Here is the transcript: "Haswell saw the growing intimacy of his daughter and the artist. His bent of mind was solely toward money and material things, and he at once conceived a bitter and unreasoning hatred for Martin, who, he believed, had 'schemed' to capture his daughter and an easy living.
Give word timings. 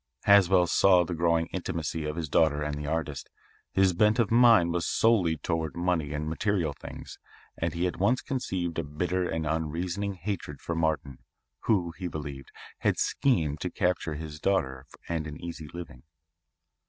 "Haswell 0.23 0.65
saw 0.65 1.03
the 1.03 1.13
growing 1.13 1.45
intimacy 1.53 2.05
of 2.05 2.15
his 2.15 2.27
daughter 2.27 2.63
and 2.63 2.73
the 2.73 2.87
artist. 2.87 3.29
His 3.71 3.93
bent 3.93 4.17
of 4.17 4.31
mind 4.31 4.73
was 4.73 4.87
solely 4.89 5.37
toward 5.37 5.75
money 5.75 6.11
and 6.11 6.27
material 6.27 6.73
things, 6.73 7.19
and 7.55 7.75
he 7.75 7.85
at 7.85 7.97
once 7.99 8.21
conceived 8.23 8.79
a 8.79 8.83
bitter 8.83 9.29
and 9.29 9.45
unreasoning 9.45 10.15
hatred 10.15 10.59
for 10.59 10.73
Martin, 10.73 11.19
who, 11.65 11.91
he 11.99 12.07
believed, 12.07 12.51
had 12.79 12.97
'schemed' 12.97 13.59
to 13.59 13.69
capture 13.69 14.15
his 14.15 14.39
daughter 14.39 14.87
and 15.07 15.27
an 15.27 15.39
easy 15.39 15.67
living. 15.71 16.01